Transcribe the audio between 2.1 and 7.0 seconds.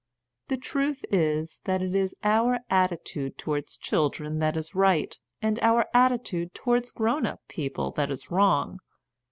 our attitude towards children that is right, and our attitude towards